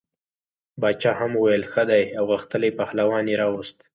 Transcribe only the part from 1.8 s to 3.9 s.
دی او غښتلی پهلوان یې راووست.